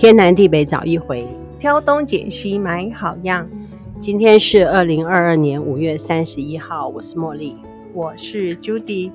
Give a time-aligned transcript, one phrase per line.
[0.00, 1.28] 天南地北找一回，
[1.58, 3.46] 挑东拣西买好样。
[4.00, 7.58] 今天是二零二二年五月三十一号，我是茉莉，
[7.92, 9.12] 我是 Judy。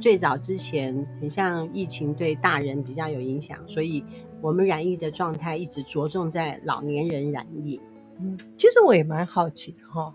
[0.00, 4.02] 最早之前，很像疫情对大人比较有影响，所以
[4.40, 7.78] 我们染疫的状态一直着重在老年人染疫。
[8.22, 10.14] 嗯，其实我也蛮好奇的哈，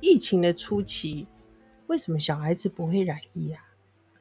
[0.00, 1.26] 疫情的初期，
[1.86, 3.50] 为什么小孩子不会染疫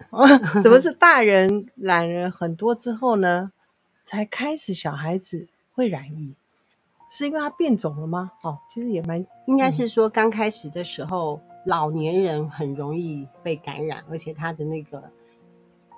[0.10, 0.26] 啊？
[0.64, 3.52] 怎么是大人染了很多之后呢，
[4.10, 6.34] 才开始小孩子会染疫？
[7.12, 8.32] 是因为它变种了吗？
[8.42, 15.12] 哦，其实也蛮，应该是说刚开始的时候，老年人很容易被感染，而且他的那个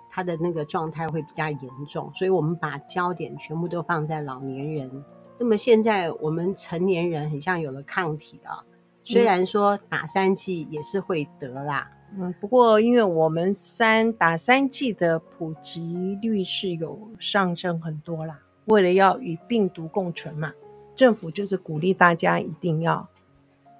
[0.09, 5.05] 他的那个状态会比较严重，所以我们把焦点全部都放在老年人。
[5.39, 8.61] 那么现在我们成年人很像有了抗体啊，
[9.05, 11.89] 虽然说打三剂也是会得啦。
[12.17, 20.53] 嗯，不过因为我们三打三剂的普及率是有上升很多啦，为了要与病毒共存嘛，
[20.93, 23.07] 政府就是鼓励大家一定要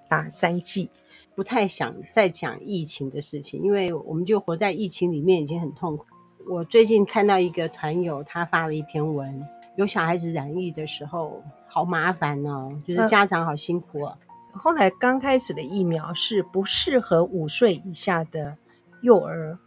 [0.08, 0.90] 打三剂。
[1.34, 6.06] 不太想再讲疫情的事情，因为我们就活在疫情里面已经很痛苦。
[6.48, 9.42] 我最近看到一个团友，他发了一篇文，
[9.78, 14.18] 有小孩子染疫的时候好麻烦哦，就是家长好辛苦哦。
[14.54, 18.58] 后来刚开始的疫苗是不适合五岁以下的
[19.02, 19.58] 幼儿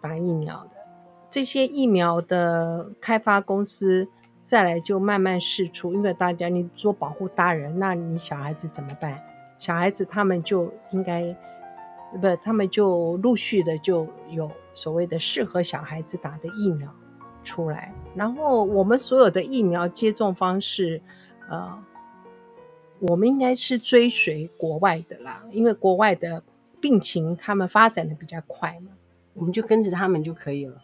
[0.00, 0.70] 打疫苗的，
[1.30, 4.08] 这些疫苗的开发公司
[4.44, 9.22] 再来就慢慢释出，因为大家你说保护大人，那你小孩子怎么办？
[9.58, 11.36] 小孩子他们就应该
[12.20, 16.92] 不，他们就陆续的就有所谓的适合小孩子打的疫苗
[17.44, 21.00] 出来，然后我们所有的疫苗接种方式，
[21.48, 21.82] 呃。
[23.08, 26.42] 我们应该是追随国外的啦，因为国外的
[26.80, 28.92] 病情他们发展的比较快嘛，
[29.34, 30.76] 我们就跟着他们就可以了。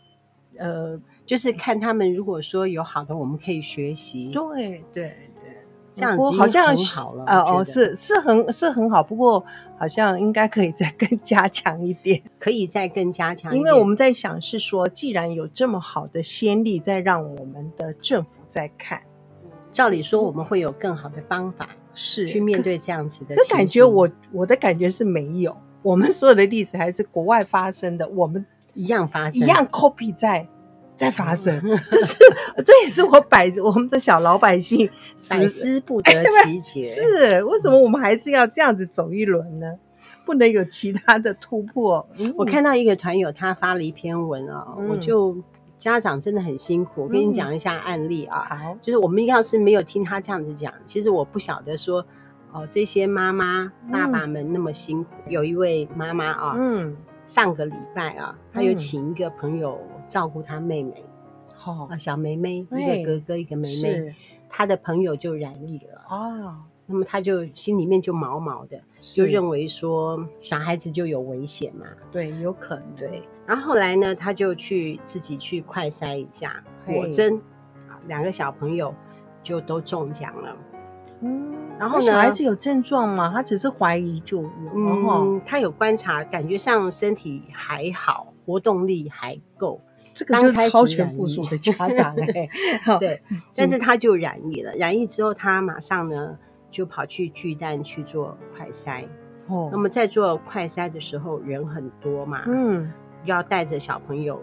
[0.56, 4.32] 呃，就是看他们如果说有好的，我们可以学习。
[4.32, 5.62] 对对对，
[5.94, 7.24] 这样子好像很好了。
[7.26, 9.44] 呃哦，是是很是很好，不过
[9.78, 13.56] 好像应该可以再更加强一点， 可以再更加强。
[13.56, 19.02] 因为我们在想是说，既然有这么好的先例，再让我们的政府再看，
[19.70, 21.68] 照理说我们会有更好的方法。
[21.94, 28.44] 是去面对这样子的，可感觉我我的感觉是没有，我们所有的例子还是国外发生的，我们
[28.75, 30.49] 一样发生，一样 copy 在
[30.97, 31.60] 在发生，
[31.91, 32.16] 这是
[32.65, 34.88] 这也是我百我们的小老百姓
[35.28, 36.12] 百思不得
[36.44, 39.75] 其解，是为什么我们还是要这样子走一轮呢？
[40.25, 42.06] 不能有其他的突破？
[42.19, 45.37] 嗯、我看到一个团友他发了一篇文啊、哦，嗯、我就。
[45.78, 48.46] 家长真的很辛苦，我跟你讲一下案例啊。
[48.50, 52.04] 好、嗯，就是我们要是没有听他这样子讲，其实我不晓得说，
[52.52, 55.10] 哦，这些妈妈、爸爸们那么辛苦。
[55.26, 61.04] 嗯、有一位妈妈啊，嗯，上个礼拜啊，她有请一个朋友照顾她妹妹，
[61.54, 64.14] 好、嗯，啊，小妹妹，一个哥哥，一个妹妹，是
[64.48, 66.56] 她的朋友就染疫了哦。
[66.91, 72.84] 那么他就心里面就毛毛的，就认为说小孩子就有危险嘛，对，有可能。
[72.97, 77.37] 对，然后后来呢，他就去自己去快筛一下，果真
[77.87, 78.94] 啊，两个小朋友
[79.43, 80.56] 就都中奖了。
[81.21, 83.31] 嗯，然后呢，小孩子有症状吗？
[83.31, 84.50] 他只是怀疑就有。
[84.75, 89.78] 嗯，他有观察，感觉上身体还好，活动力还够。
[90.15, 92.49] 这个就是超前部署的家长哎。
[92.99, 93.22] 对，
[93.55, 96.38] 但是他就染疫了，染疫之后他马上呢。
[96.70, 99.04] 就跑去巨蛋去做快筛，
[99.48, 102.92] 哦，那么在做快筛的时候人很多嘛，嗯，
[103.24, 104.40] 要带着小朋友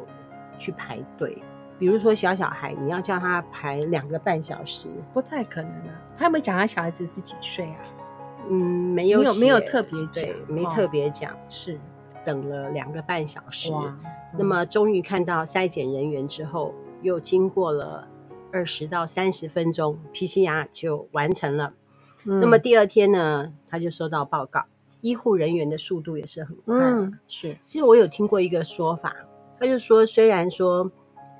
[0.57, 1.37] 去排队，
[1.77, 6.01] 比如说小小孩，你要叫他排两个半小时，不太可能啊。
[6.17, 7.79] 他有没有讲他小孩子是几岁啊？
[8.49, 11.79] 嗯，没有，没有，没有特别讲，没特别讲，哦、是
[12.23, 18.07] 等了两个半小时，哇嗯、那么终于看到筛检人员之后，又经过了
[18.51, 21.73] 二十到三十分钟，PCR 就完成了。
[22.25, 24.65] 那么第二天呢，他就收到报告，
[25.01, 26.75] 医护人员的速度也是很快。
[26.75, 27.55] 嗯，是。
[27.67, 29.15] 其实我有听过一个说法，
[29.59, 30.91] 他就说，虽然说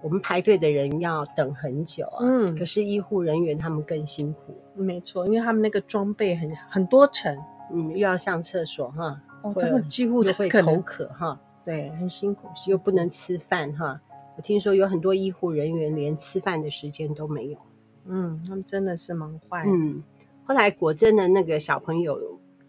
[0.04, 4.56] 我们排队的人要等很久啊，嗯，可是医护人员他们更辛苦。
[4.76, 7.36] 没错，因为他们那个装备很很多层，
[7.74, 14.00] 嗯，又要上厕所哈，哦，他们几乎都会口渴哈，对，很辛苦，又不能吃饭哈。
[14.38, 17.58] 我听说有很多医护人员连吃饭的时间都没有。
[18.06, 19.64] 嗯，他们真的是蛮坏。
[19.66, 20.04] 嗯。
[20.46, 22.20] 后来果真的那个小朋友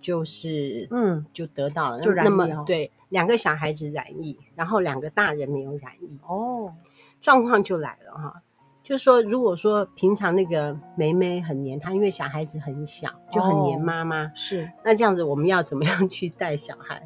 [0.00, 2.28] 就是，嗯，就得到了，就染疫。
[2.28, 6.18] 那么对，两个小孩子染疫，然后两个大人没有染疫。
[6.26, 6.72] 哦，
[7.20, 8.42] 状况就来了哈，
[8.82, 14.30] 就说如果说平常那个梅梅很黏她，因为小孩子很小，就很黏妈妈。
[14.34, 17.02] 是，那这样子我们要怎么样去带小孩？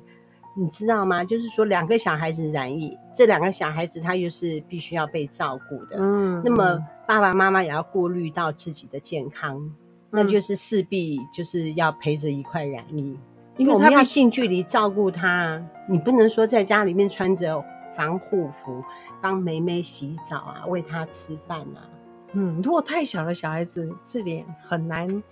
[0.57, 1.25] 你知道吗？
[1.25, 9.75] 就是说两个小孩子染疫，这两个小孩子他又是必须要被照顾的，嗯，那么爸爸妈妈也要顾虑到自己的健康，嗯、
[10.11, 13.17] 那就是势必就是要陪着一块染疫，
[13.57, 17.65] 因为我们要近距离照顾他，你不能说在家里面穿着
[17.97, 18.83] 防护服
[19.21, 21.89] 帮梅梅洗澡啊，喂她吃饭啊，
[22.33, 25.23] 嗯，如果太小的小孩子，这点很难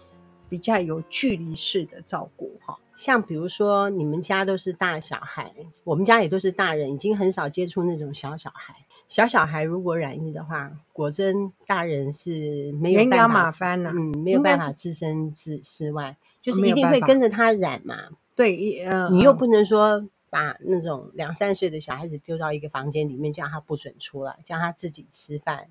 [0.49, 2.79] 比较有距离式的照顾哈。
[2.95, 5.53] 像比如说，你们家都是大小孩，
[5.85, 8.75] 我们家也都是大人，已经很少接触那种小小孩。
[9.09, 17.97] 小小孩如果染疫的话，果真大人是没有办法，麻烦嗯，没有办法置身之事外，就是一定会跟着他染嘛。
[18.37, 25.67] 对，呃，你又不能说把那种两三岁的小孩子丢到一个房间里面，叫他不准出来，叫他自己吃饭。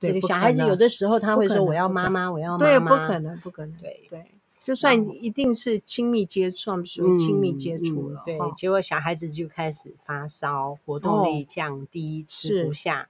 [0.00, 3.76] 对，小孩子有的时候他会说：“我要妈妈，我要妈妈。”对，不可能，不可能。
[3.80, 4.24] 对对。
[4.62, 8.38] 就算一定是亲密接触，属于亲密接触了，嗯嗯。
[8.38, 13.08] 对，结果小孩子就开始发烧，活动力降低，哦，吃不下。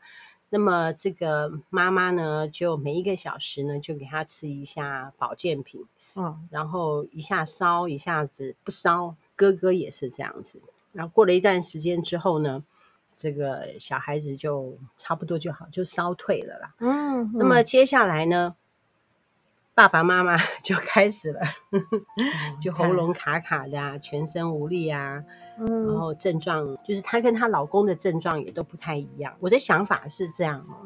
[0.49, 5.84] 那么这个妈妈呢，就每一个小时呢，就给他吃一下保健品。
[6.14, 9.14] 哦，然后一下烧，一下子不烧。
[9.34, 10.60] 哥哥也是这样子。
[10.93, 12.62] 然后过了一段时间之后呢，
[13.16, 16.75] 这个小孩子就差不多就好，就烧退了啦。
[16.81, 18.55] 嗯，嗯，那么接下来呢？
[19.74, 21.40] 爸爸妈妈 就开始了，
[22.60, 25.24] 就喉咙卡卡的啊，全身无力啊，
[25.58, 29.32] 嗯，然后症状就是她跟她老公的症状也都不太一样。
[29.40, 30.76] 我的想法是这样哦，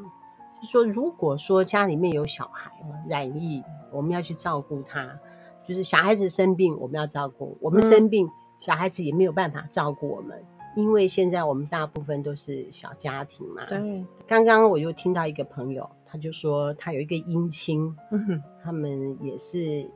[0.60, 2.70] 就是说如果说家里面有小孩
[3.08, 5.18] 染疫，我们要去照顾他，
[5.66, 10.40] 就是小孩子生病我们要照顾，我们生病小孩子也没有办法照顾我们，
[10.76, 13.66] 因为现在我们大部分都是小家庭嘛。
[13.66, 15.90] 对，刚刚我又听到一个朋友。
[16.16, 19.86] 他就说他有一个姻亲，嗯，他们也是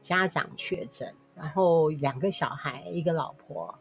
[0.00, 3.78] 家长确诊，然后两个小孩，一个老婆。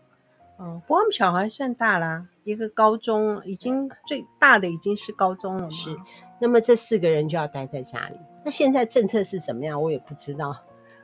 [0.60, 5.72] 嗯，不过我们小孩算大啦，一个高中，已经最大的已经是高中了。
[5.72, 5.96] 是，
[6.42, 8.20] 那么这四个人就要待在家里。
[8.44, 9.82] 那现在政策是怎么样？
[9.82, 10.58] 我也不知道，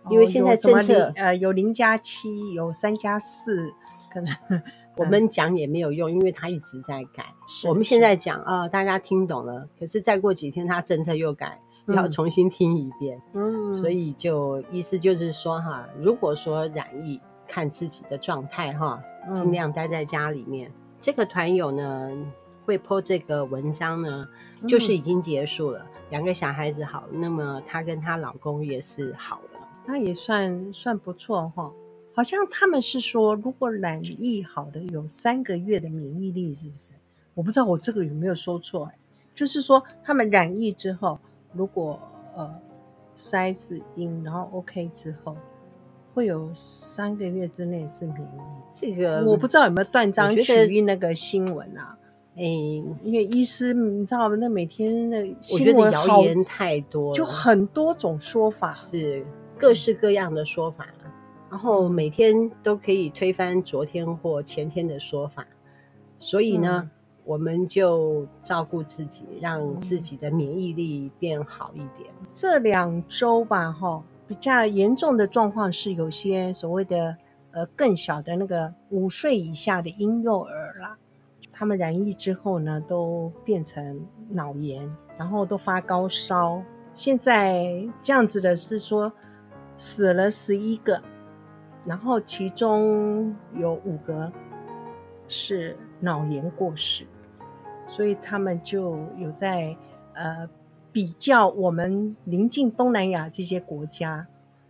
[0.09, 3.73] 因为现在政策，哦，呃有零加七，有三加四，
[4.11, 4.35] 可能。
[4.95, 7.33] 我们讲也没有用，因为他一直在改。
[7.67, 13.19] 我们现在讲啊、呃，大家听懂了，可是再过几天他政策又改，嗯、要重新听一遍。
[13.33, 19.01] 嗯，所以就意思就是说哈，如果说染疫，看自己的状态哈，
[19.33, 20.69] 尽量待在家里面。
[20.69, 22.11] 嗯、这个团友呢
[22.65, 24.27] 会 po 这个文章呢，
[24.67, 31.71] 就是已经结束了，两、嗯、个小孩子好，那么她跟她老公也是好了，那也算算不错哈。
[32.15, 36.91] 好像他们是说，如果染疫好的有三个月的免疫力，是不是？
[37.33, 38.97] 我不知道我这个有没有说错哎。
[39.33, 41.19] 就是说，他们染疫之后，
[41.53, 41.99] 如果
[42.35, 42.53] 呃
[43.17, 45.35] 筛是阴，然后 OK 之后，
[46.13, 48.41] 会有三个月之内是免疫。
[48.75, 51.97] 这个我不知道有没有断章取义那个新闻啊？
[52.35, 54.35] 哎，因为医师你知道吗？
[54.39, 59.25] 那每天那新闻谣言太多，就很多种说法，是
[59.57, 60.87] 各式各样的说法。
[61.53, 65.45] 然后每天都可以推翻昨天或前天的说法，
[66.17, 66.91] 所以呢，嗯、
[67.25, 72.09] 我们就照顾自己，让自己的免疫力变好一点。
[72.31, 77.15] 这两周吧，哈，比较严重的状况是有些所谓的
[77.51, 80.97] 呃更小的那个五岁以下的婴幼儿啦，
[81.51, 86.63] 他们染疫之后呢，都变成脑炎，然后都发高烧。
[86.95, 89.13] 现在这样子的是说
[89.77, 90.99] 死了十一个。
[91.85, 94.31] 然后其中有五个
[95.27, 97.05] 是脑炎过世，
[97.87, 99.75] 所以他们就有在
[100.13, 100.47] 呃
[100.91, 104.27] 比较我们邻近东南亚这些国家，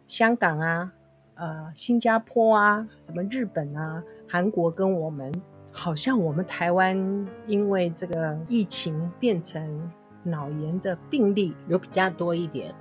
[0.08, 0.92] 香港啊、
[1.36, 5.32] 呃新加坡啊、什么日本啊、韩国跟我们，
[5.72, 9.92] 好像我们台湾因为这个疫情变成
[10.24, 12.74] 脑炎的病例有比较多一点，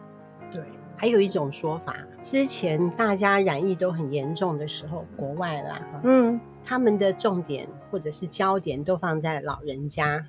[0.50, 0.62] 对。
[1.02, 10.24] 还有一种说法，之前大家染疫都很严重的时候，国外啦，嗯，他们的重点或者是焦点都放在老人家，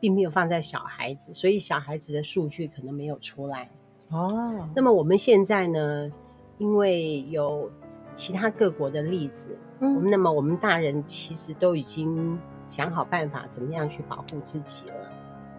[0.00, 3.68] 并没有放在小孩子，所以小孩子的数据可能没有出来。
[4.12, 6.10] 哦，那么我们现在呢，
[6.56, 7.70] 因为有
[8.14, 12.38] 其他各国的例子，嗯，那么我们大人其实都已经
[12.70, 14.94] 想好办法，怎么样去保护自己了。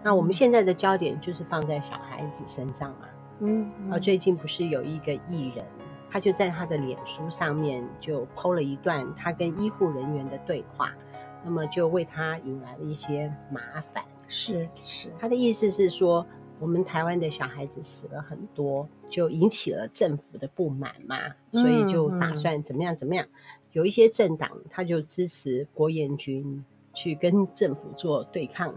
[0.01, 3.05] 那我们现在的焦点就是放在小孩子身上嘛。
[3.39, 5.65] 嗯，啊，最近不是有一个艺人，
[6.09, 10.93] 他就在他的脸书上面就 PO 了一段他跟医护人员的对话，
[11.43, 14.03] 那么就为他引来了一些麻烦。
[14.27, 16.25] 是是，他的意思是说，
[16.59, 21.17] 我们台湾的小孩子死了很多，就引起了政府的不满嘛，
[21.51, 23.27] 所以就打算怎么样怎么样。
[23.73, 26.63] 有一些政党他就支持郭彦均
[26.93, 28.73] 去跟政府做对抗？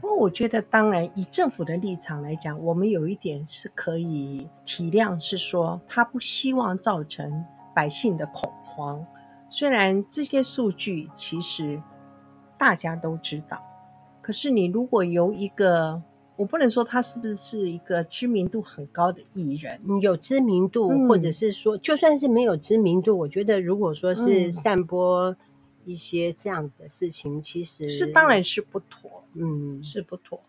[0.00, 9.06] 不过我觉得，当然以政府的立场来讲，我们有一点是可以体谅，是说他不希望造成百姓的恐慌。
[9.48, 11.80] 虽然这些数据其实
[12.58, 13.62] 大家都知道，
[14.20, 16.02] 可是你如果由一个，
[16.36, 25.34] 我不能说他是不是一个知名度很高的艺人，有知名度，嗯、或者是说就算是没有知名度，我觉得如果说是散播
[25.84, 29.22] 一些这样子的事情，嗯、其实是当然是不妥。
[29.36, 30.40] 嗯，是不妥，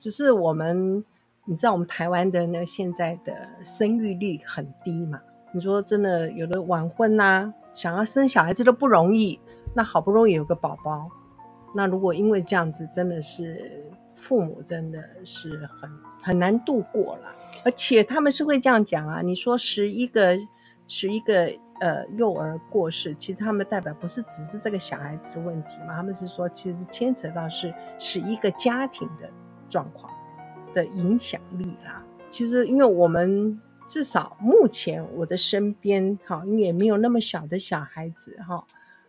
[0.00, 1.04] 只是我们，
[1.44, 5.20] 你知道我们台湾的那个现在的生育率很低嘛？
[5.54, 9.38] 你说真的，有的晚婚呐、啊，想要生小孩子都不容易，
[9.76, 11.08] 那好不容易有个宝宝，
[11.72, 15.88] 那如果因为这样子，真的是父母真的是很
[16.24, 17.32] 很难度过了，
[17.64, 20.36] 而且他们是会这样讲啊，你说十一个，
[20.88, 21.56] 十一个。
[21.82, 25.96] 呃，幼儿过世，其实他们代表不是只是这个小孩子的问题嘛？
[25.96, 29.28] 他们是说，其实牵扯到是是一个家庭的
[29.68, 30.08] 状况
[30.72, 32.06] 的影响力啦。
[32.30, 38.64] 其实，因为我们至少目前我的身边，哈，因为也没有那么小的小孩子，哈，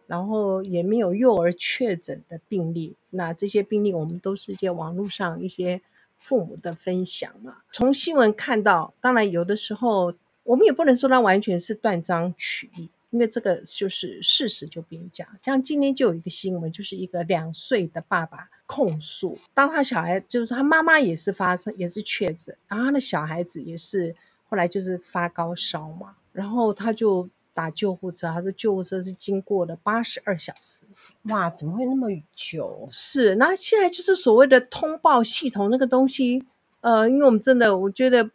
[0.08, 2.96] 然后也没有幼儿确诊的病例。
[3.12, 5.80] 那这些病例，我们都是一些网络上一些
[6.18, 7.58] 父母的分享嘛。
[7.72, 10.16] 从新闻看到，当然有的时候。
[10.44, 15.26] 我们也不能说他完全是断章取义，因为这个就是事实就别讲。
[15.42, 24.14] 像今天就有一个新闻，就是一个两岁的爸爸控诉，当他小孩就是他妈妈也是发生也是确诊，然后他的小孩子也是
[24.50, 30.82] 后来就是发高烧嘛，然后他就打救护车，他说救护车是经过了八十二小时，
[31.30, 32.90] 哇，怎么会那么久？
[32.92, 36.44] 是，那现在就是所谓的通报系统那个东西，
[36.82, 38.30] 呃，因为我们真的我觉得。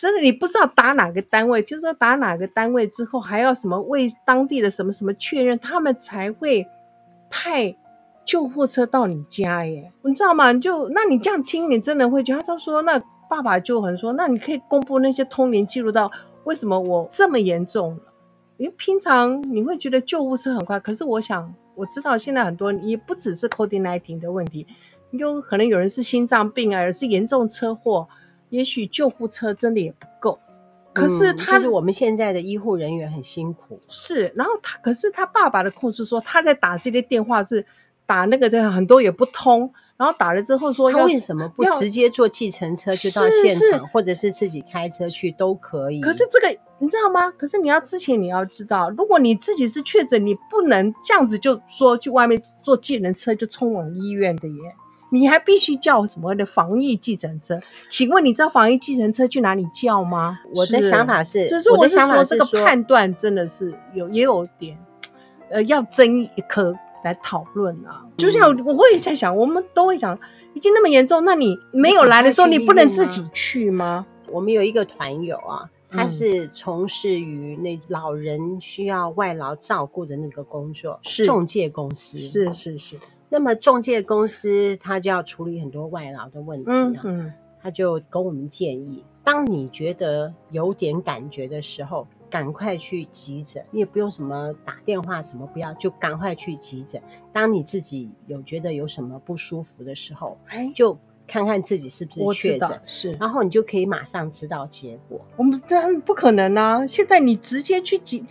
[0.00, 6.66] 真的，你不知道打哪个单位，就是说打哪个单位之后，还要什么为当地的什么什么确认，他们才会
[7.28, 7.76] 派
[8.24, 10.54] 救护车到你家耶，你知道吗？
[10.54, 16.10] 就那你这样听，你真的会觉得，他说那爸爸就很说，那你可以公布那些通联记录到
[16.44, 18.02] 为什么我这么严重了？
[18.56, 24.66] 因为平常你会觉得救护车很快，可是我想我知道现在很多也不只是 COVID-19 的问题，
[25.10, 28.08] 有可能有人是心脏病啊，而是严重车祸。
[28.50, 30.38] 也许救护车真的也不够，
[30.92, 33.80] 可是他、嗯、就是我们现在的医护人员很辛苦。
[33.88, 37.64] 是，然后他可是他爸爸的控诉说他在打这些电话是
[38.06, 46.00] 打那个的很多也不通，然后打了之后说他为什么不直接坐计程车去到现场，或者是自己开车去都可以？
[46.00, 46.48] 可是这个
[46.80, 47.30] 你知道吗？
[47.30, 54.74] 可是你要之前你要知道，如果你自己是确诊，你不能这样子就说去外面坐计程车就冲往医院的耶。
[55.12, 57.60] 你还必须叫什么的防疫计程车？
[57.88, 60.38] 请问你知道防疫计程车去哪里叫吗？
[60.54, 64.78] 我的想法是，就是我的想法这个判断真的是有也有点，
[65.50, 66.74] 呃，要争一颗
[67.04, 68.02] 来讨论啊。
[68.04, 70.18] 嗯、就像我也在想，我们都会想，
[70.54, 74.06] 已经那么严重，那你没有来的时候，你不能自己去吗？
[74.28, 82.96] 我们有一个团友啊，他是从事于那老人需要外劳照顾的那个工作，是中介公司，是是是。
[83.30, 87.32] 是那么中介公司他就要处理很多外劳的问题啊，嗯嗯、
[87.62, 97.00] 他就跟我们建议，当你觉得有点感觉的时候，赶快去急诊，你也不用什么打电话什么，不要，就赶快去急诊。
[97.32, 105.20] 当你自己有觉得有什么不舒服的时候，哎，就看看自己是不是确诊，是，然后你就可以马上知道结果。
[105.36, 108.24] 我们当然不可能啊，现在你直接去急。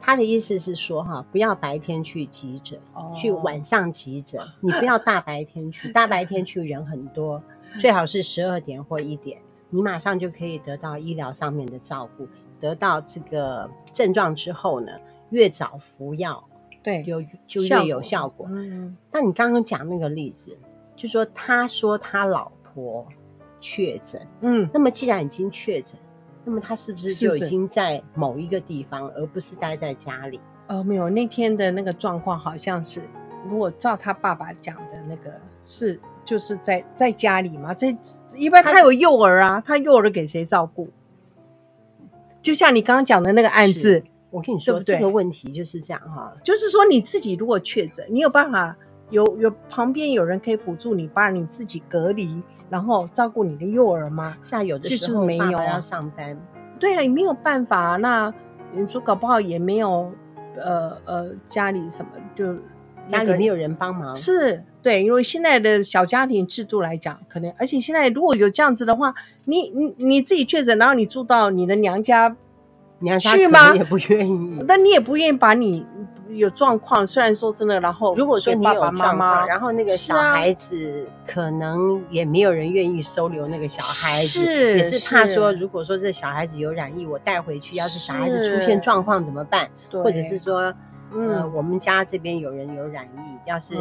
[0.00, 4.40] 他的意思是说，哈，不要白天去急诊，哦、去晚上急诊。
[4.60, 7.42] 你不要大白天去， 大白天去人很多，
[7.80, 12.28] 最好是十二点或一点，你马上就可以得到医疗上面的照顾，
[12.60, 14.92] 得到这个症状之后呢，
[15.30, 16.42] 越早服药，
[16.84, 18.46] 对，就就越有效果。
[18.50, 20.56] 嗯，但你刚刚讲那个例子，
[20.94, 23.04] 就说他说他老婆
[23.60, 25.98] 确诊，嗯，那么既然已经确诊。
[26.48, 30.40] 那么他是不是就已经在某一个地方，而不是待在家里？
[30.68, 33.02] 呃，没有，那天的那个状况好像是，
[33.50, 35.34] 如果照他爸爸讲的那个，
[35.64, 37.96] 是就是在在家里嘛，在
[38.36, 40.88] 一般他有幼儿啊，他，他幼儿给谁照顾？
[42.40, 48.76] 就像你刚刚讲的那个案子，我跟你说，对对这个问题就是这样哈，就是说你自己如果确诊，你有办法
[49.10, 52.42] 有有旁边有人可以辅助你，把你自己隔离。
[52.68, 54.36] 然后照顾你的幼儿吗？
[54.42, 56.36] 现在有的时候没有要上班，
[56.80, 57.94] 对啊，也没有办法。
[57.94, 58.34] 那
[58.74, 60.10] 你说搞不好也没有，
[60.56, 62.46] 呃呃，家里什么就、
[63.08, 72.36] 那个、家里没有人帮忙，是对，因为现在的小家庭制度来讲，可能而且现在如果有这样子的话，你你你自己确诊，然后你住到你的娘家，
[72.98, 73.76] 娘家去吗？
[73.76, 75.86] 也不愿意，但你也不愿意把你
[76.36, 89.68] 有状况，虽然说真的，然后如果说你有妈妈然后那个小孩子可能也没有人愿意收留那个小孩子，是也是怕说，如果说这小孩子有染疫，我带回去，要是小孩子出现状况怎么办？
[89.90, 90.72] 或者是说，
[91.12, 93.76] 嗯、呃，我们家这边有人有染疫，要是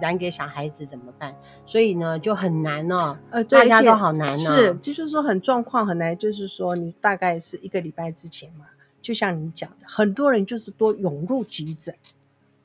[0.00, 1.34] 染给小孩子怎么办？
[1.64, 3.16] 所以呢，就很难哦。
[3.30, 4.32] 呃，大家都好难哦。
[4.32, 8.64] 是，就是说很状况很难，就是说你大概是一个礼拜之前嘛。
[9.04, 11.94] 就像你讲的，很多人就是多涌入急诊，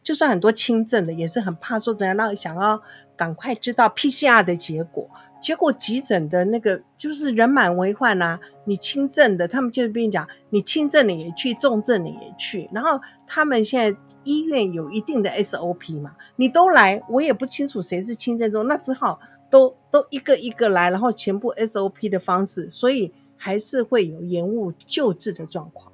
[0.01, 2.81] 就算很多轻症的，也是很怕说怎样让想要
[3.17, 5.09] 赶快知道 PCR 的结果。
[5.41, 12.69] 结果急诊的那个就是人满为患啊，你轻症的，他们就是跟你讲，你轻症的也去，重症的也去。
[12.71, 19.19] 然后他们现在医院有一定的 SOP 嘛，你都来，我也不清楚谁是轻症中，那只好
[19.49, 25.88] 都都一个一个来，然后全部 SOP 的方式，所以还是会有延误救治的状况。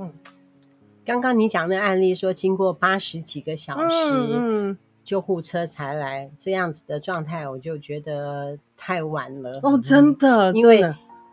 [0.00, 0.12] 嗯，
[1.04, 9.58] 刚刚你讲的案例说，经过八十几个小时，嗯，救护车才来，嗯、这样子的状态，我就觉得太晚了。
[9.64, 10.80] 哦，真的，因为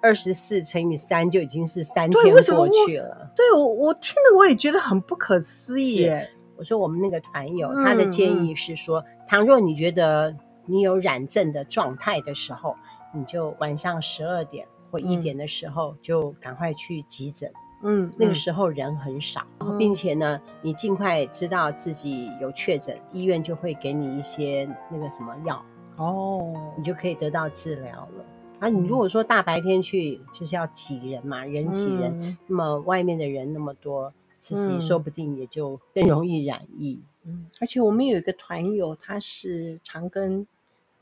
[0.01, 3.31] 二十四乘以三就已经是三天过去了。
[3.35, 6.27] 对，我我听了我也觉得很不可思议耶。
[6.57, 12.75] 我说我们那个团友、嗯、他的建议是说，倘若你觉得你有染症的状态的时候，
[13.13, 17.51] 你就晚上十二点或一点的时候就赶快去急诊。
[17.83, 25.63] 嗯，那个时候人很少，嗯、并且呢，你尽快知道自己有确诊，医院就会给你一些那个什么药
[25.97, 28.25] 哦，你就可以得到治疗了。
[28.59, 36.99] 啊，你如果说大白天去，就是要挤人嘛，人挤人，嗯、那么外面的人那么多，其实说不定也就更容易染疫。
[37.23, 40.45] 嗯，而且我们有一个团友，他是长庚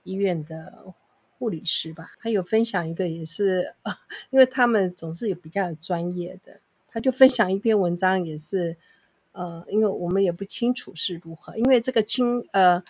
[0.04, 0.94] 医院的。
[1.40, 3.76] 护理师吧，他有分享一个，也是，
[4.32, 6.58] 因为他们总是有比较有专业的，
[6.94, 8.78] 他就分享一篇文章，也是，
[9.32, 12.84] 呃，因为我们也不清楚是如何，因为这个清，呃，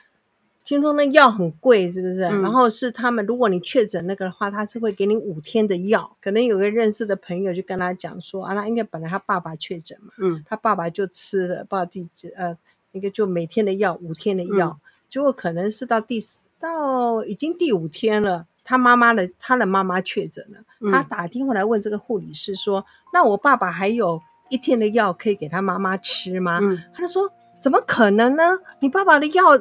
[0.65, 2.23] 听说那药很贵，是不是？
[2.23, 12.57] 嗯、然后是他们，如果你确诊那个的话，他是会给你五天的药，可能有个认识的朋友就跟他讲说，啊，那应该本来他爸爸确诊嘛，嗯，他爸爸就吃了，不知道第几，呃，
[12.91, 14.77] 那个就每天的药，五天的药。
[14.81, 28.59] 嗯结果可能是到第四，到已经第五天了，他妈妈的他的妈妈确诊了，嗯、他打电话来问这个护理师说：“那我爸爸还有一天的药可以给他妈妈吃吗？”嗯、他就说：“怎么可能呢？
[28.79, 29.57] 你爸爸的药，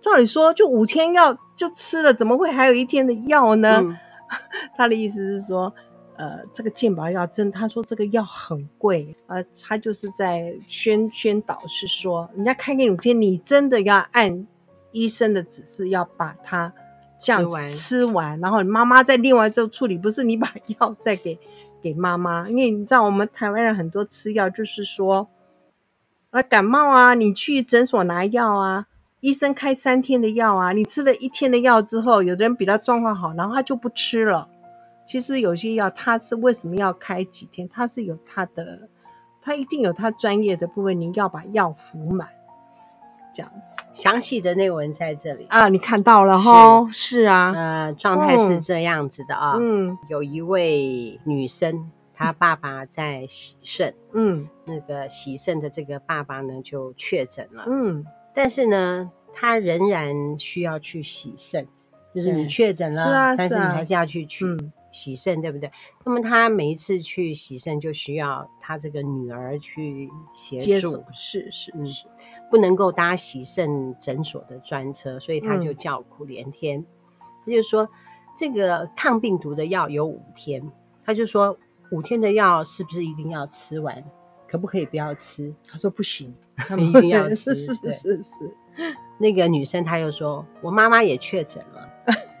[0.00, 3.96] 照理说就五天药就吃了，怎么会还有一天的药呢？”嗯、
[4.76, 5.72] 他的意思是说。
[6.14, 14.46] 呃，这个健保药真，他说这个药很贵，呃，他就是在宣宣导是说，人家开给你五天，你真的要按
[14.92, 16.72] 医生的指示，要把它
[17.22, 21.38] 这样子吃完，吃完然后你妈妈再另外做处理，不是你把 药再给
[21.80, 25.28] 给妈妈，因为你知道我们台湾人很多吃药就是说，
[26.30, 28.86] 啊感冒啊，你去诊所拿药啊，
[29.20, 34.48] 医生开三天的药啊，你吃了一天的药之后，有的人比他状况好，然后他就不吃了。
[35.04, 37.68] 其实有些药，他是为什么要开几天？
[37.68, 38.88] 他是有他的，
[39.42, 42.28] 他一定有他专业的部分，你要把药服满，
[43.32, 43.82] 这样子。
[43.94, 45.46] 详细的内文在这里。
[45.48, 46.88] 啊，你看到了哈？
[46.92, 49.56] 是，啊，呃，状态是这样子的啊。
[49.60, 61.66] 嗯，有一位女生，她爸爸在洗肾，嗯，那个洗肾的这个爸爸呢就确诊了，嗯，但是呢，他仍然需要去洗肾，
[62.14, 64.44] 就是你确诊了，是啊，但是你还是要去去。
[64.44, 64.72] 嗯。
[64.94, 65.72] 洗肾对不对？
[66.04, 71.86] 那么他每一次去洗肾就需要他这个女儿去协助，是是是，是、嗯，
[72.52, 76.78] 不能够搭喜肾诊所的专车，所以他就叫苦连天。
[76.80, 76.86] 嗯、
[77.46, 77.88] 他就说
[78.36, 80.62] 这个抗病毒的药有五天，
[81.02, 81.58] 他就说
[81.90, 84.04] 五天的药是不是一定要吃完？
[84.46, 85.54] 可不可以不要吃？
[85.66, 87.54] 他说不行，他们一定要吃。
[87.56, 88.56] 是是是是，
[89.16, 91.88] 那个女生她又说，我妈妈也确诊了，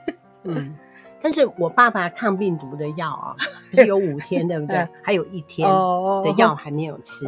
[0.44, 0.76] 嗯。
[1.22, 3.36] 但是我爸爸抗病毒的药啊，
[3.72, 4.86] 不是有五天， 对不对？
[5.02, 7.26] 还有一天的药还没有吃。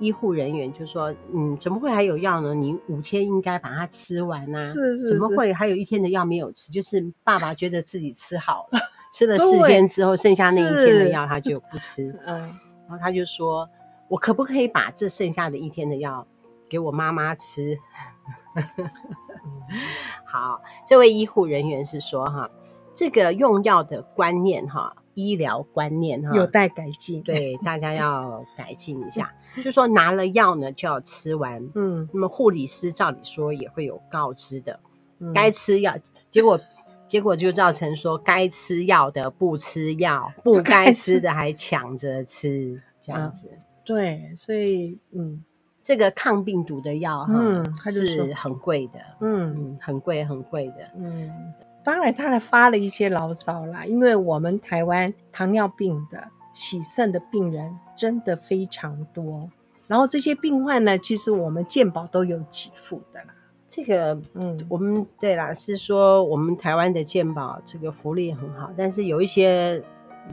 [0.00, 2.54] 医护人员就说：“嗯，怎么会还有药呢？
[2.54, 4.58] 你五天应该把它吃完呐。
[4.58, 6.70] 是是，怎么会还有一天的药没有吃？
[6.72, 8.78] 就是爸爸觉得自己吃好了，
[9.12, 12.12] 吃了 四天之后，剩下那一天的药他就不吃。
[12.26, 13.68] 嗯，然后他就说：
[14.08, 16.26] 我可不可以把这剩下的一天的药
[16.68, 17.78] 给我妈妈吃？
[20.26, 22.50] 好，这位医护人员是说哈。”
[22.96, 27.22] 这个用药的观念哈，医疗观念哈，有待改进。
[27.22, 29.32] 对， 大家要改进一下。
[29.62, 31.64] 就说拿了药呢，就要吃完。
[31.74, 34.80] 嗯，那么护理师照理说也会有告知的，
[35.20, 35.96] 嗯、该吃药，
[36.30, 36.60] 结果
[37.06, 43.54] 结果就造成说该吃药的不吃药，不该吃的还抢着吃，这样子、啊。
[43.84, 45.44] 对，所以嗯，
[45.82, 51.30] 这个抗病毒的药哈，嗯，它是很贵的，嗯嗯，很贵很贵的，嗯。
[51.84, 59.50] 当然，他还发了一些牢骚啦，因为我们台湾糖尿病的、洗肾的病人真的非常多，
[59.86, 63.34] 然后这些病患呢，其实我们健保都有给付的啦。
[63.68, 69.82] 这个，嗯，我们对啦，是说我们台湾的健保这个福利很好，但是有一些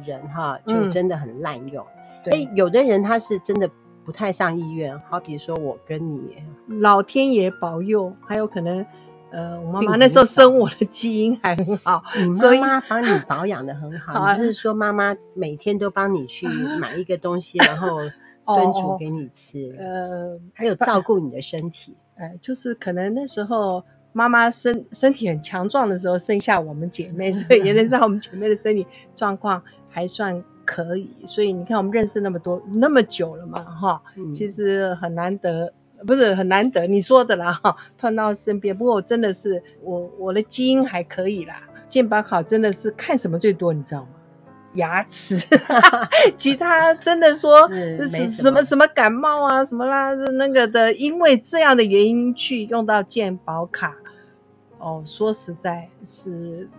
[0.05, 1.85] 人哈，就真的很滥用。
[2.27, 3.69] 哎、嗯，有的人他是真的
[4.05, 6.35] 不太上医院，好比说我跟你，
[6.79, 8.85] 老天爷保佑，还有可能。
[9.31, 12.03] 呃，我妈妈那时候生我的基因还很好，
[12.37, 14.13] 所以妈妈帮你保养的很好。
[14.21, 16.45] 好，就是说妈妈每天都帮你去
[16.79, 17.97] 买一个东西，然后
[18.45, 19.73] 炖煮给你吃。
[19.79, 21.95] 呃，还有照顾你的身体。
[22.15, 31.09] 呃，就是可能那时候妈妈身身体很强壮的时候生下我们姐妹，所以也能知道我们姐妹的身体状况还算可以。
[31.25, 34.03] 所以你看，我们认识那么多那么久了嘛，哈，
[34.35, 35.73] 其实很难得。
[36.05, 38.75] 不是很难得，你说的啦 哈，碰到身边。
[38.77, 44.07] 不过我真的是我我的基因还可以啦，健保卡真的是看什么最多，你知道吗？
[44.75, 45.35] 牙齿，
[46.37, 53.93] 其他真的说是什么什么，什么感冒啊什么啦那个的，因为这样的原因去用到健保卡。
[54.79, 56.69] 哦，说实在是，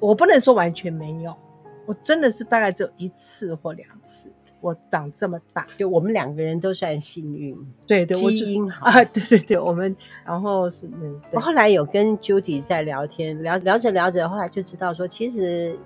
[0.00, 1.36] 我不能说完全没有，
[1.84, 4.32] 我真的是大概只有一次或两次。
[4.64, 7.54] 我长这么大，就我们两个人都算幸运，
[7.86, 15.78] 对对，基因 好啊，对对对，我们然后是嗯，我后来有跟 Judy 在聊天，聊聊着聊着，后来就知道说，其实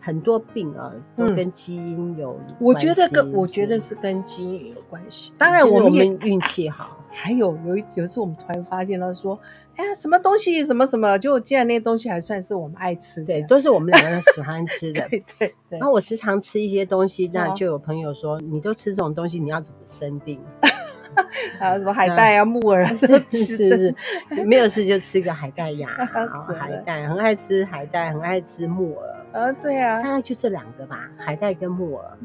[0.00, 5.32] 很多病啊都跟基因有关系，嗯，我觉得跟我觉得是跟基因有关系。
[5.38, 6.98] 当然我们运气好。
[7.16, 9.38] 还有有一有一次，我们突然发现他说，
[9.76, 15.78] 哎呀，什么东西，什么什么，就既然那些东西还算是我们爱吃的，对，都是我们两个人喜欢吃的， 对对对。
[15.78, 20.40] 然后我时常吃一些东西，那就有朋友说，你都吃这种东西，你要怎么生病？
[21.60, 23.06] 啊，什么海带啊、木耳啊， 是
[23.46, 29.14] 是是，没有事就吃个海带芽，海带，很爱吃海带，很爱吃木耳。
[29.32, 32.18] 啊，对啊，大概就这两个吧，海带跟木耳。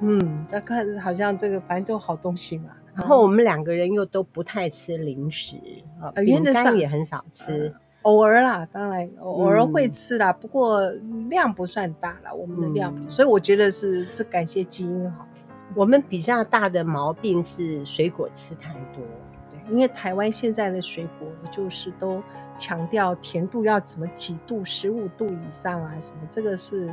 [0.00, 2.70] 嗯，那看好像这个反正都好东西嘛。
[2.94, 5.56] 然后我们两个人又都不太吃零食
[6.00, 10.90] 啊，饼干也很少吃，偶尔啦，当然偶尔会吃啦，不过
[11.28, 15.26] 量不算大啦，我们的量，所以我觉得是是感谢基因好。
[15.74, 19.02] 我们比较大的毛病是水果吃太多，
[19.48, 22.22] 对，因为台湾现在的水果就是都
[22.58, 26.92] 强调甜度要怎么几度，十五度以上啊，什么这个是。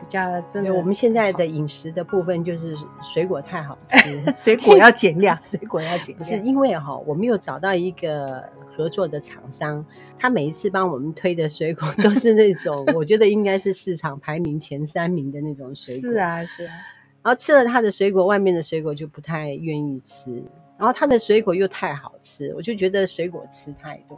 [0.00, 6.24] 比较真的，我们现在的饮食的部分就是水果太好吃， 水果要减量， 水果要减量。
[6.24, 8.42] 是因为哈，我们有找到一个
[8.76, 9.84] 合作的厂商，
[10.18, 16.12] 他每一次帮我们推的水果都是那种， 我觉得应该是市场排名前三名的那种水果。
[16.12, 16.74] 是啊，是啊。
[17.22, 20.42] 然后吃了他的水果，外面的水果就不太愿意吃。
[20.78, 24.16] 然后他的水果又太好吃，我就觉得水果吃太多。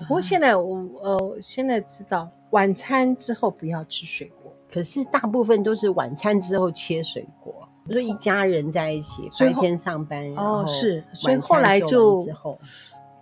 [0.00, 4.43] 不过现在我呃，现在知道晚餐之后不要吃水果。
[4.74, 12.26] 可是大部分都是晚餐之后切水果，比如说一家人在一起，白天上班哦，是，所以后来就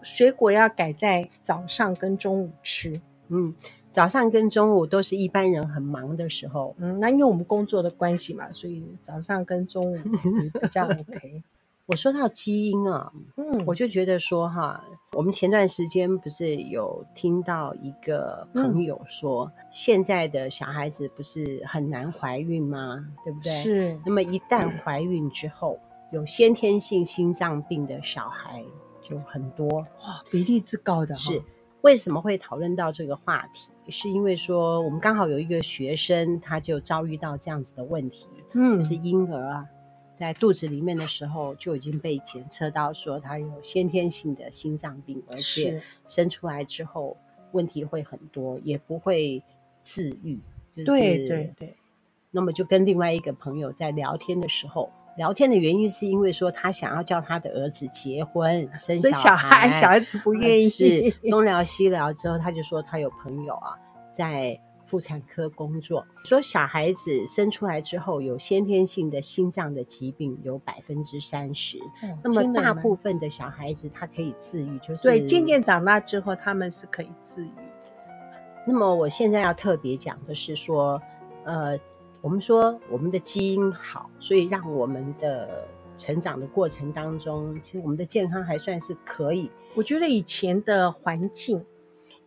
[0.00, 2.98] 水果要改在早上跟中午吃。
[3.28, 3.54] 嗯，
[3.90, 6.74] 早上跟中午都是一般人很忙的时候。
[6.78, 9.98] 嗯，那因为我们工作的关系嘛，所以早上跟中午
[10.58, 11.42] 比较 OK。
[11.86, 23.04] 我说到基因啊，嗯，我就觉得说哈，我们前段时间不是有听到一个朋友说，嗯、现在的小孩子不是很难怀孕吗？
[23.24, 23.52] 对不对？
[23.52, 23.98] 是。
[24.06, 25.76] 那么一旦怀孕之后，
[26.12, 28.64] 嗯、有先天性心脏病的小孩
[29.02, 31.14] 就很多，哇，比例之高的。
[31.16, 31.42] 是。
[31.82, 33.72] 为什么会讨论到这个话题？
[33.90, 39.66] 是因为说我们刚好有一个学生，他就遭遇到这样子的问题，嗯，就是婴儿啊。
[40.22, 47.16] 在肚子里面的时候就已经被检测到说他有先天性的心脏病，而且生出来之后
[47.50, 49.42] 问题会很多，也不会
[49.82, 50.38] 治愈。
[50.76, 51.74] 就是、对对对。
[52.30, 60.68] 那么就跟另外一个朋友在聊天的时候，聊天的原因是因为说他想要叫他的儿子结婚生小孩，小孩，小孩子不愿意。
[60.68, 63.76] 是东聊西聊之后，他就说他有朋友啊
[64.12, 64.56] 在。
[64.92, 71.78] 妇产科工作说，小孩子生出来之后有先天性的心脏的疾病有百分之三十，
[72.22, 77.50] 那么大部分的小孩子他可以自愈，就是对渐渐长大之后他们是可以自愈。
[78.66, 81.00] 那么我现在要特别讲的是说，
[81.44, 81.78] 呃，
[82.20, 89.50] 我们说我们的基因好，所以让我们的成长的过程当中，其实我们的健康还算是可以。
[89.74, 91.64] 我觉得以前的环境。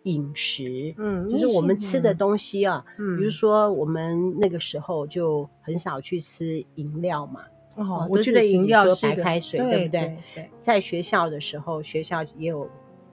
[0.06, 7.42] 饮食，嗯，就是我们吃的东西啊，嗯，比如说我们那个时候就很少去吃饮料嘛，
[7.76, 10.18] 哦，我觉得饮料是白开水，对不对？
[10.34, 12.70] 对，在学校的时候，学校也有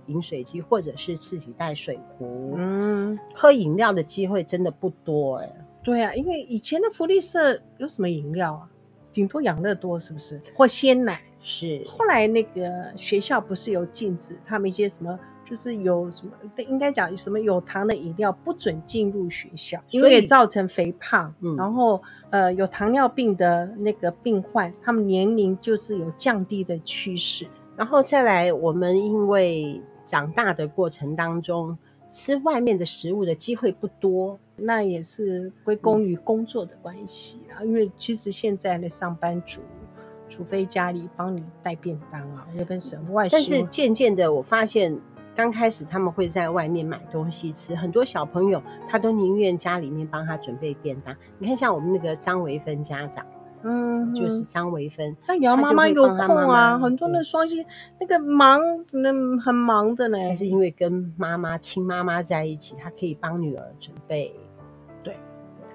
[0.06, 2.54] 饮水机，或者是自己带水壶。
[2.56, 5.52] 嗯，喝饮料的机会真的不多哎。
[5.82, 8.68] 对啊，因为以前的福利社有什么饮料啊？
[9.12, 10.40] 顶多养乐多是不是？
[10.54, 11.82] 或鲜奶是。
[11.86, 15.18] 后来那个学校不是有禁止他们一些什么？
[15.44, 16.32] 就是有什么，
[16.68, 21.34] 应该讲什么有糖的饮料不准进入学校，因为造成肥胖。
[21.40, 22.00] 嗯、然后
[22.30, 27.46] 呃，有糖尿病的那个病患，他们年龄就是有降低的趋势。
[27.76, 31.76] 然后再来，我们因为长大的过程当中，
[32.10, 37.60] 吃外面的食物的机会不多，那也是归功于工作的关系啊。
[37.60, 39.60] 嗯、因为其实现在的上班族，
[40.28, 43.32] 除非家里帮你带便当啊，那边省外食。
[43.32, 44.98] 但是渐渐的，我发现。
[45.34, 51.16] 刚开始他们会在外面买东西吃，很多小朋友他都宁愿家里面帮他准备便当。
[51.38, 53.24] 你看，像我们那个张维芬家长，
[53.62, 57.64] 嗯，就是张维芬，他姚妈妈有空啊，很多的双薪
[57.98, 60.18] 那个忙，那很忙的呢。
[60.18, 64.34] 还是因为跟妈妈亲妈妈在一起，他可以帮女儿准备。
[65.02, 65.16] 对，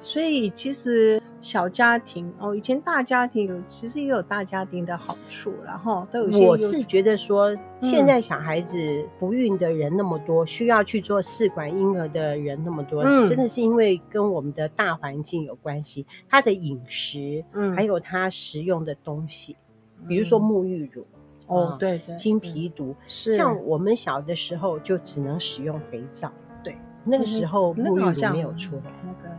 [0.01, 1.21] 所以其实。
[1.47, 6.45] 小家庭哦，以前大家庭有，其实也有大家庭的好处，然后都有些。
[6.45, 16.05] 我是觉得说，现在小孩子不孕的人那么多，嗯、需要去做试管婴儿的人那么多，嗯、真的是因为跟我们的大环境有关系。
[16.27, 19.55] 他的饮食，嗯，还有他食用的东西，
[20.01, 21.07] 嗯、比如说沐浴乳，
[21.45, 26.29] 哦，嗯、对对，金皮毒，是像我们小的时候就只能使用肥皂，
[26.61, 29.33] 对，那个时候沐浴乳没有出来，那个。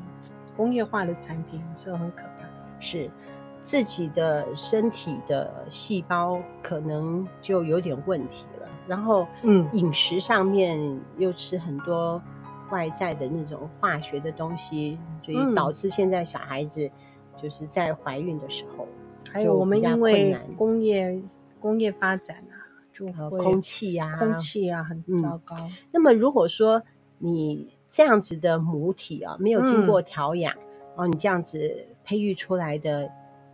[0.58, 3.08] 工业化的产品是很可怕，是
[3.62, 8.68] 自己的身体的细胞可能就有点问题了。
[8.88, 12.20] 然后，嗯，饮食上面又吃很多
[12.70, 16.90] 外在的那种化学的东西，所以导致现在小孩子
[17.40, 18.88] 就是在怀孕的时候，
[19.30, 21.22] 还有我们因为工业
[21.60, 22.56] 工业发展啊，
[22.92, 25.54] 就空气呀，空气啊很糟糕。
[25.92, 26.82] 那么如果说
[27.18, 30.60] 你这样子的母体啊，没有经过调养，嗯、
[30.96, 33.10] 哦，你这样子培育出来的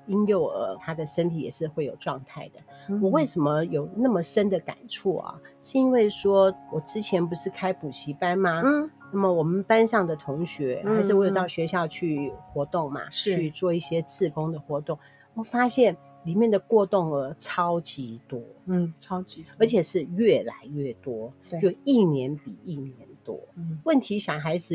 [0.07, 2.61] 婴幼儿，他的身体也是会有状态的。
[2.89, 5.41] 嗯、我为什么有那么深的感触啊？
[5.63, 8.61] 是因为说我之前不是开补习班吗？
[8.65, 14.99] 嗯，那么我们班上的同学，嗯、还是我有到学校去活动嘛，是去做一些志工的活动，
[15.35, 22.95] 我发现里面的过动儿超级多，嗯，超级，而且是越来越多，对就一年比一年。
[23.25, 23.41] 多
[23.85, 24.75] 问题，小孩子，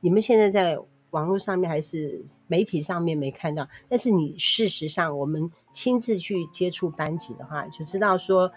[0.00, 0.78] 你们现在在
[1.10, 8.50] 网络上面还是媒体上面没看到，但是你事实上，我们亲自去接触班级的话，就知道说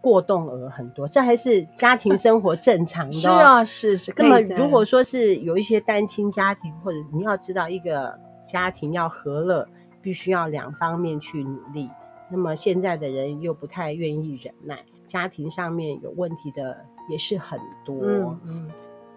[0.00, 3.12] 过动儿很多，这还是家庭生活正常的。
[3.12, 4.12] 是啊，是是。
[4.16, 9.68] 那么如果说是有一些单亲家庭，或者你要知道一个家庭要和乐，
[10.02, 11.88] 必须要两方面去努力。
[12.28, 16.84] 那么现在的人又不太愿意忍耐，家庭上面有问题的。
[17.10, 18.70] 也是很多，嗯嗯，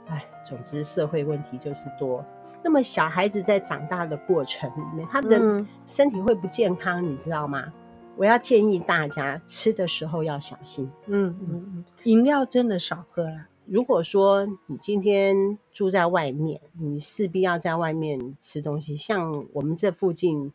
[0.08, 2.26] 哎，总之社会问题就是多。
[2.64, 7.72] 那么小孩子在长大的过程里面，他的身体会不健康，嗯、你知道吗？
[8.16, 10.90] 我要建议大家吃的时候要小心。
[11.08, 13.48] 嗯嗯嗯，饮料真的少喝了。
[13.66, 18.96] 如果说你今天住在外面，你势必要在外面吃东西。
[18.96, 20.54] 像我们这附近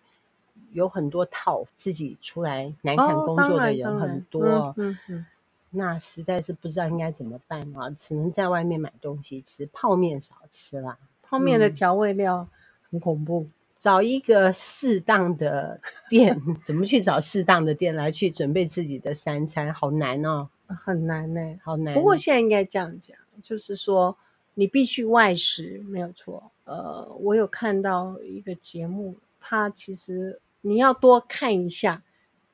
[0.72, 4.44] 有很多套自己出来南崁工作的人很多。
[4.44, 5.16] 哦、嗯嗯。
[5.18, 5.26] 嗯
[5.70, 10.98] 那实在是不知道应该怎么办啊，只能在外面买东西吃，泡面少吃啦。
[11.22, 12.48] 泡面的调味料
[12.90, 15.78] 很恐怖，嗯、找一个适当的
[16.08, 21.94] 店， 怎么去找适当的店来去准备自己的三餐，好难哦，很难呢、欸，好难。
[21.94, 24.16] 不过现在应该这样讲，就是说
[24.54, 26.50] 你必须外食，没有错。
[26.64, 32.02] 呃，我有看到一个节目，它其实你要多看一下。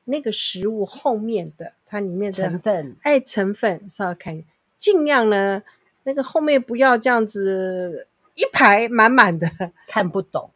[0.05, 4.43] 那个食物后面的它里面的成分，哎，成分稍微看，
[4.77, 5.63] 尽量呢，
[6.03, 9.47] 那个后面不要这样子一排满满的，
[9.89, 10.51] 看不懂，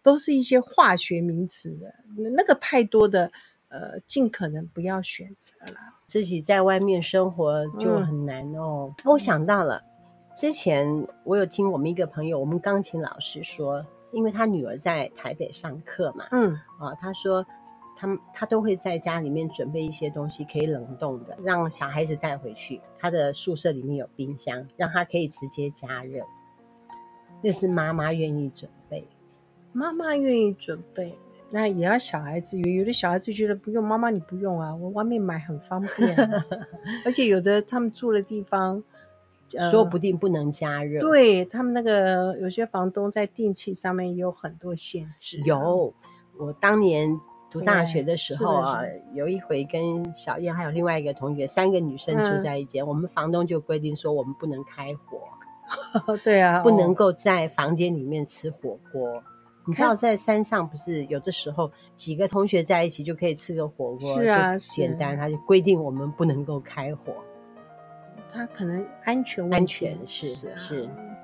[0.00, 1.92] 都是一些化学名词的，
[2.36, 3.32] 那个太多的，
[3.68, 5.78] 呃，尽可能不要选择了。
[6.06, 8.94] 自己在外面生活就很难哦。
[8.98, 9.82] 嗯、我想到了，
[10.36, 17.44] 之前我有听我们一个朋友，我们钢琴老师说，因为他女儿在台北上课嘛，嗯，啊，他说。
[18.02, 22.80] 他他都会在家里面准备一些东西，可以冷冻的，让小孩子带回去。
[22.98, 26.24] 他的宿舍里面有冰箱，让他可以直接加热。
[27.40, 29.06] 那是妈妈愿意准备，
[29.72, 31.16] 妈妈愿意准备，
[31.48, 32.58] 那也要小孩子。
[32.58, 36.16] 有有的小孩子觉得不用，妈妈你不用啊，我外面买很方便。
[37.06, 38.82] 而且有的他们住的地方，
[39.56, 41.02] 呃、说不定不能加热。
[41.02, 45.40] 对他们那个有些房东在电器上面也有很多限制。
[45.44, 45.94] 有，
[46.36, 47.20] 我当年。
[47.52, 48.80] 读大学的时候啊，
[49.12, 59.18] 有一回跟小燕还有另外一个同学，三个女生住在一间，嗯、我们房东就规定说我们不能开火， 对啊，不能够在房间里面吃火锅。
[59.18, 59.22] 哦、
[59.66, 67.12] 你知道在山上不是有的时候几个同学在一起就可以吃个火锅，是啊，简单，他就规定我们不能够开火。
[68.32, 70.82] 他可能安全，安全是是啊，是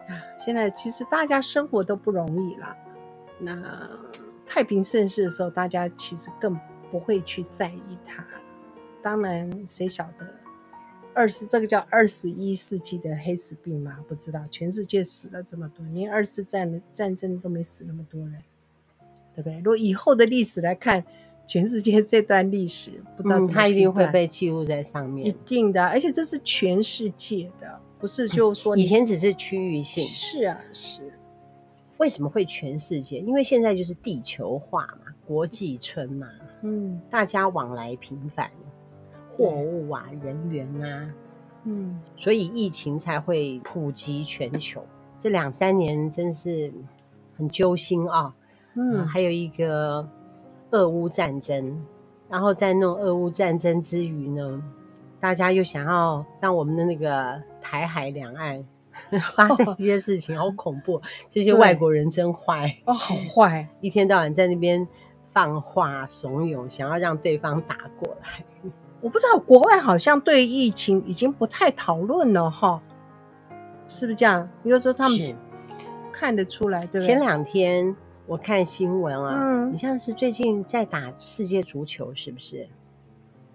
[0.08, 0.20] 啊。
[0.38, 2.76] 现在其实大家生活都不容易了，
[3.38, 3.88] 那。
[4.48, 6.58] 太平盛世的时候，大家其实更
[6.90, 8.24] 不会去在意它。
[9.02, 10.26] 当然，谁晓得
[11.14, 13.98] 二十这个叫二十一世纪的黑死病嘛？
[14.08, 18.34] 不知道，全世界死了这么多，连二次战的战争都没死那么多人，
[19.34, 19.56] 对不对？
[19.58, 21.04] 如果以后的历史来看，
[21.46, 25.84] 全世界这段历史，不知道怎么、嗯、它一定会被记录在上面，一定的。
[25.84, 30.04] 而且这是全世界的，不是就说以前只是区域性。
[30.04, 31.12] 是啊，是。
[31.98, 33.18] 为什么会全世界？
[33.18, 36.28] 因为现在就是地球化嘛，国际村嘛，
[36.62, 38.50] 嗯，大家往来频繁，
[39.28, 41.14] 货物啊、嗯、人员啊，
[41.64, 44.82] 嗯，所以疫情才会普及全球。
[45.18, 46.72] 这两三年真是
[47.37, 48.32] 很揪心啊，
[48.74, 50.08] 嗯，还有一个
[50.70, 51.84] 俄乌战争，
[52.28, 54.62] 然后在那种俄乌战争之余呢，
[55.18, 58.64] 大家又想要让我们的那个台海两岸。
[59.35, 61.01] 发生一些事情，好恐怖！
[61.31, 63.68] 这些外国人真坏哦，好坏！
[63.81, 64.87] 一天到晚在那边
[65.33, 68.44] 放话怂恿，想要让对方打过来。
[69.01, 72.83] 我不知道国外好像对疫情已经不太讨论了哈，
[73.88, 74.48] 是不是这样？
[74.62, 75.37] 比如说他们
[76.12, 77.01] 看得出来，对。
[77.01, 77.94] 前两天
[78.27, 82.68] 我看新闻啊，嗯，你像是最近在打世界足球，是不是？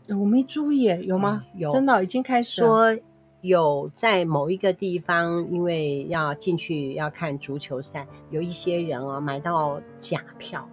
[0.07, 1.43] 我没注意，有吗？
[1.55, 2.97] 有，真的已经开始说。
[3.43, 10.65] 有在某一个地方，因为要进去要看足球赛，有一些人哦买到假票，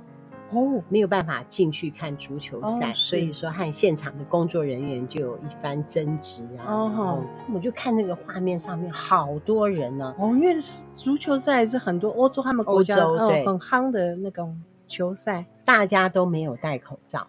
[0.52, 6.72] 哦，没有办法进去看足球赛，哦、所以说和现场的工作人员就有一番争执啊。
[6.72, 10.14] 哦，我就看那个画面上面好多人呢。
[10.16, 10.54] 哦，因为
[10.94, 14.56] 足球赛是很多欧洲他们国家很夯的那种
[14.86, 17.26] 球赛，大家都没有戴口罩。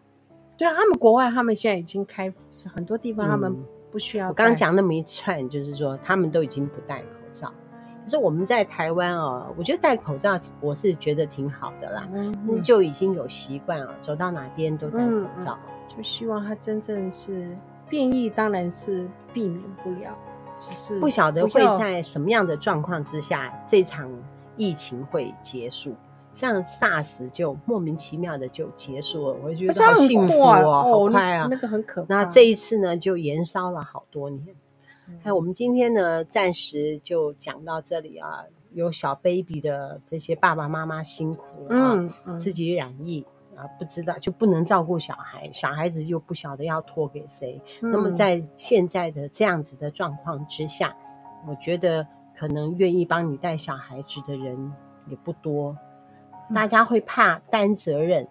[0.56, 2.32] 对啊，他们国外他们现在已经开
[2.71, 3.65] 很多地方他们、嗯。
[3.91, 4.30] 不需要。
[4.30, 7.51] 我刚刚讲那么一串，就是说他们都已经不戴口罩。
[8.04, 12.08] 可是我们在台湾哦，我觉得戴口罩，我是觉得挺好的啦。
[12.63, 15.54] 就已经有习惯了，走到哪边都戴口罩。
[15.54, 17.56] 嗯嗯，就希望它真正是
[17.88, 20.17] 变异，当然是避免不了。
[20.58, 24.10] 只是不晓得会在什么样的状况之下，这场
[24.58, 25.95] 疫情会结束。
[26.34, 32.15] 像 SARS 就莫名其妙的就结束了，我觉得好幸福哦，哦好快啊，那，那个很可怕。
[32.15, 34.56] 那这一次呢，就延烧了好多年。
[35.22, 38.46] 还有、嗯、我们今天呢，暂时就讲到这里啊。
[38.74, 47.62] 有小 baby 的这些爸爸妈妈辛苦啊，嗯嗯、自己染疫啊，不知道就不能照顾小孩，小孩子又不晓得要托给谁。
[47.82, 50.96] 嗯、那么在现在的这样子的状况之下，
[51.46, 54.74] 我觉得可能愿意帮你带小孩子的人
[55.10, 55.76] 也不多。
[56.54, 58.28] 大家会怕担责任，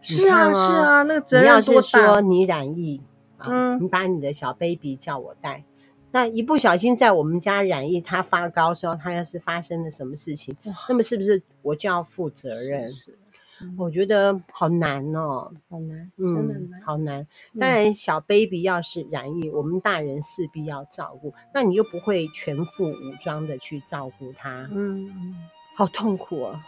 [0.00, 3.00] 是啊，哦、是啊，那个责任你要是说你染疫，
[3.38, 5.64] 嗯、啊，你把你的小 baby 叫我带，
[6.10, 10.56] 那一不小心在我们家染疫，他发高烧，他要是发生了什么事情，
[10.88, 12.88] 那么是不是我就要负责任？
[12.88, 13.18] 是是
[13.62, 17.26] 嗯、我觉得好难哦，好难，真的好难。
[17.58, 25.36] 当然，小 baby 要是染疫，我们大人势必要照顾，那你又不会全副武装的去照顾他，嗯，
[25.76, 26.64] 好痛苦啊。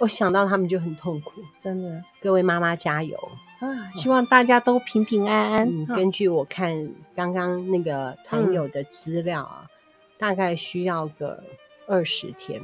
[0.00, 2.02] 我想到他们就很痛苦，真的。
[2.22, 3.16] 各位妈妈加油
[3.58, 3.92] 啊！
[3.92, 5.68] 希望大家都平平安安。
[5.68, 9.68] 嗯，根据我看刚刚那个团友的资料啊，嗯、
[10.16, 11.44] 大概需要个
[11.86, 12.62] 二十天，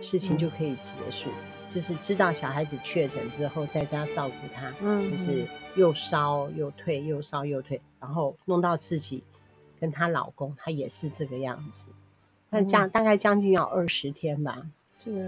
[0.00, 1.28] 事情就可以结束。
[1.28, 5.46] 嗯、就是知道小孩子确诊之后，在家照顾他，嗯，就是
[5.76, 9.22] 又烧又退，又烧又退，然后弄到自己
[9.78, 11.90] 跟她老公，他也是这个样子。
[12.48, 14.62] 那这样大概将近要二十天吧。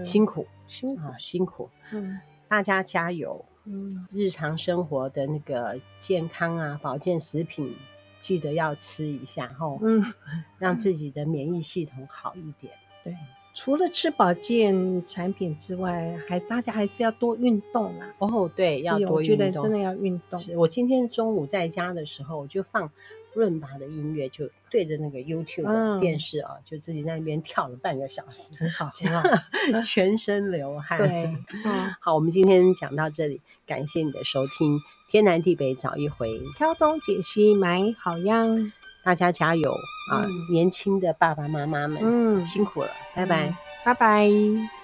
[0.05, 1.69] 辛苦，辛苦，辛苦。
[1.91, 3.43] 嗯，大家加油。
[3.65, 7.75] 嗯，日常生活的那个健康啊，保健食品
[8.19, 9.77] 记得要吃一下哈。
[9.81, 10.03] 嗯，
[10.57, 12.73] 让自己的免疫系统好一点。
[13.03, 13.15] 对，
[13.53, 18.15] 除了吃保健产品之外，还大家还是要多运动啊。
[18.17, 19.15] 哦，对，要多运动。
[19.15, 20.39] 我觉得真的要运动。
[20.55, 22.91] 我今天中午在家的时候，我就放。
[23.33, 28.91] 伦巴的音乐就对着那个 YouTube 的电视啊，嗯、就自己在那边跳了半个小时，很好，
[29.85, 30.97] 全身流汗。
[30.97, 31.33] 对，
[31.99, 38.71] 好，我们今天讲到这里，感谢你的收听，天南地北找一回，挑东解西买好样，
[39.03, 39.71] 大家加油
[40.11, 40.25] 啊！
[40.25, 43.55] 嗯、年轻的爸爸妈妈们，嗯，辛苦了，拜拜，
[43.85, 44.80] 拜拜。